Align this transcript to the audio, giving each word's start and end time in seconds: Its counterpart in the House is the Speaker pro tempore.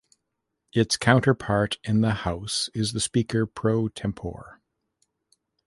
Its 0.73 0.97
counterpart 0.97 1.77
in 1.83 2.01
the 2.01 2.15
House 2.25 2.71
is 2.73 2.91
the 2.93 2.99
Speaker 2.99 3.45
pro 3.45 3.87
tempore. 3.87 4.59